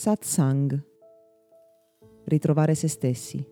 [0.00, 0.82] Satsang.
[2.24, 3.46] Ritrovare se stessi.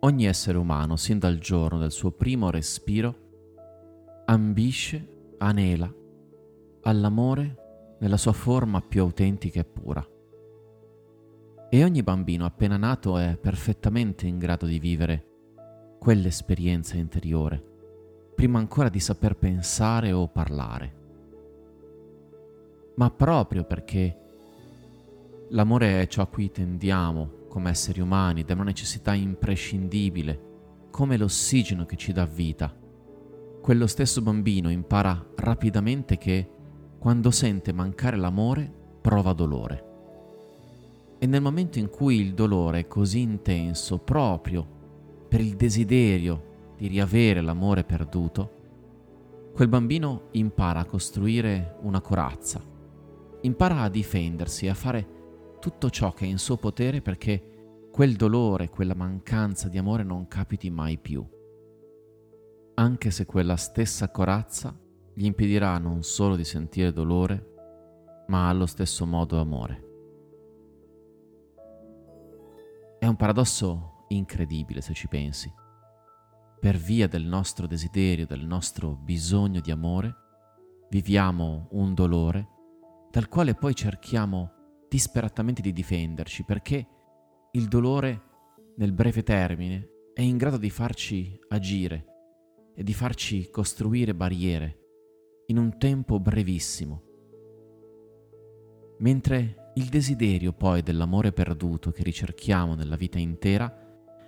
[0.00, 3.14] Ogni essere umano, sin dal giorno del suo primo respiro,
[4.24, 5.94] ambisce, anela
[6.84, 10.08] all'amore nella sua forma più autentica e pura.
[11.68, 15.26] E ogni bambino appena nato è perfettamente in grado di vivere
[15.98, 17.74] quell'esperienza interiore
[18.36, 20.94] prima ancora di saper pensare o parlare.
[22.96, 24.16] Ma proprio perché
[25.48, 30.40] l'amore è ciò a cui tendiamo come esseri umani ed è una necessità imprescindibile,
[30.90, 32.74] come l'ossigeno che ci dà vita,
[33.62, 36.50] quello stesso bambino impara rapidamente che
[36.98, 39.84] quando sente mancare l'amore prova dolore.
[41.18, 44.66] E nel momento in cui il dolore è così intenso proprio
[45.26, 52.62] per il desiderio di riavere l'amore perduto, quel bambino impara a costruire una corazza,
[53.40, 55.14] impara a difendersi, a fare
[55.58, 60.28] tutto ciò che è in suo potere perché quel dolore, quella mancanza di amore non
[60.28, 61.26] capiti mai più,
[62.74, 64.78] anche se quella stessa corazza
[65.14, 67.54] gli impedirà non solo di sentire dolore,
[68.28, 69.84] ma allo stesso modo amore.
[72.98, 75.50] È un paradosso incredibile se ci pensi
[76.58, 80.14] per via del nostro desiderio, del nostro bisogno di amore,
[80.90, 82.48] viviamo un dolore
[83.10, 84.52] dal quale poi cerchiamo
[84.88, 86.86] disperatamente di difenderci perché
[87.52, 88.22] il dolore
[88.76, 92.04] nel breve termine è in grado di farci agire
[92.74, 94.78] e di farci costruire barriere
[95.46, 97.02] in un tempo brevissimo.
[98.98, 103.85] Mentre il desiderio poi dell'amore perduto che ricerchiamo nella vita intera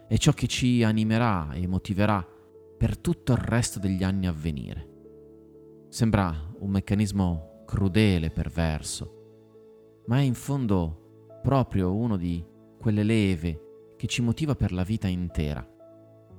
[0.08, 2.26] è ciò che ci animerà e motiverà
[2.78, 4.88] per tutto il resto degli anni a venire.
[5.90, 12.42] Sembra un meccanismo crudele, perverso, ma è in fondo proprio uno di
[12.78, 15.66] quelle leve che ci motiva per la vita intera,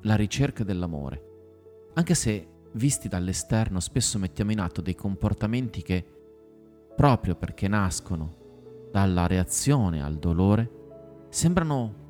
[0.01, 1.25] la ricerca dell'amore.
[1.94, 6.03] Anche se, visti dall'esterno, spesso mettiamo in atto dei comportamenti che,
[6.95, 12.07] proprio perché nascono dalla reazione al dolore, sembrano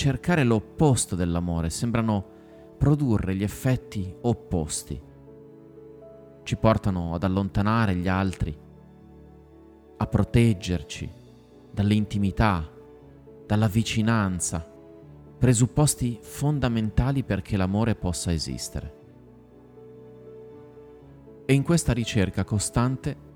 [0.00, 2.24] cercare l'opposto dell'amore, sembrano
[2.78, 4.98] produrre gli effetti opposti.
[6.42, 8.58] Ci portano ad allontanare gli altri,
[9.98, 11.12] a proteggerci
[11.70, 12.66] dall'intimità,
[13.44, 14.66] dalla vicinanza,
[15.38, 18.94] presupposti fondamentali perché l'amore possa esistere.
[21.44, 23.28] E in questa ricerca costante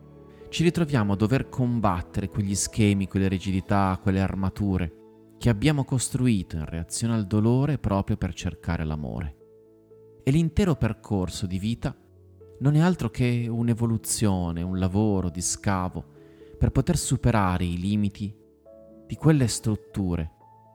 [0.48, 5.02] ci ritroviamo a dover combattere quegli schemi, quelle rigidità, quelle armature
[5.44, 9.36] che abbiamo costruito in reazione al dolore proprio per cercare l'amore.
[10.24, 11.94] E l'intero percorso di vita
[12.60, 16.02] non è altro che un'evoluzione, un lavoro di scavo
[16.58, 18.34] per poter superare i limiti
[19.06, 20.30] di quelle strutture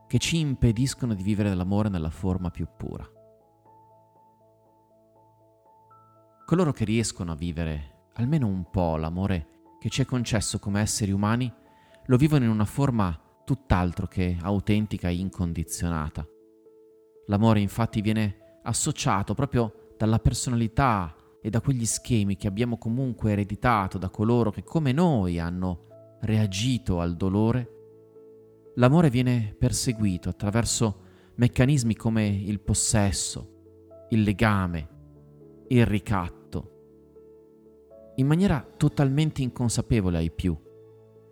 [0.07, 3.09] che ci impediscono di vivere l'amore nella forma più pura.
[6.45, 9.47] Coloro che riescono a vivere almeno un po' l'amore
[9.79, 11.51] che ci è concesso come esseri umani
[12.05, 16.23] lo vivono in una forma tutt'altro che autentica e incondizionata.
[17.25, 23.97] L'amore infatti viene associato proprio dalla personalità e da quegli schemi che abbiamo comunque ereditato
[23.97, 28.71] da coloro che come noi hanno reagito al dolore.
[28.75, 30.99] L'amore viene perseguito attraverso
[31.33, 34.89] meccanismi come il possesso, il legame,
[35.69, 40.55] il ricatto, in maniera totalmente inconsapevole ai più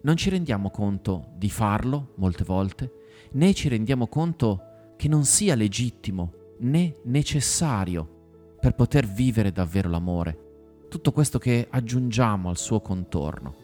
[0.08, 2.92] non ci rendiamo conto di farlo molte volte,
[3.32, 4.62] né ci rendiamo conto
[4.96, 12.48] che non sia legittimo né necessario per poter vivere davvero l'amore, tutto questo che aggiungiamo
[12.48, 13.56] al suo contorno.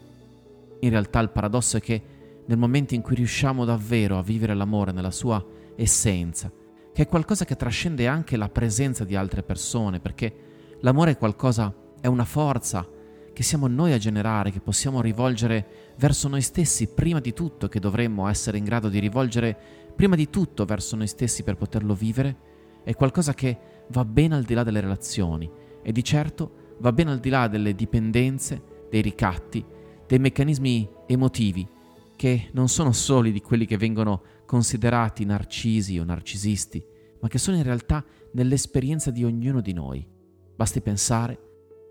[0.80, 2.02] In realtà il paradosso è che
[2.44, 5.42] nel momento in cui riusciamo davvero a vivere l'amore nella sua
[5.76, 6.52] essenza,
[6.92, 10.34] che è qualcosa che trascende anche la presenza di altre persone, perché
[10.80, 12.86] l'amore è qualcosa, è una forza,
[13.34, 17.80] che siamo noi a generare, che possiamo rivolgere verso noi stessi prima di tutto, che
[17.80, 19.56] dovremmo essere in grado di rivolgere
[19.94, 22.36] prima di tutto verso noi stessi per poterlo vivere,
[22.84, 23.58] è qualcosa che
[23.88, 25.50] va ben al di là delle relazioni
[25.82, 29.64] e di certo va ben al di là delle dipendenze, dei ricatti,
[30.06, 31.68] dei meccanismi emotivi
[32.16, 36.84] che non sono soli di quelli che vengono considerati narcisi o narcisisti,
[37.20, 40.06] ma che sono in realtà nell'esperienza di ognuno di noi.
[40.54, 41.38] Basti pensare